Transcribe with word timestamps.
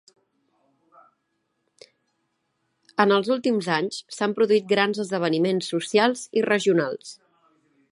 En 3.05 3.13
els 3.17 3.29
últims 3.37 3.69
anys, 3.75 4.01
s'han 4.17 4.35
produït 4.41 4.67
grans 4.73 5.03
esdeveniments 5.07 5.71
socials 5.75 6.27
i 6.43 6.47
regionals. 6.51 7.17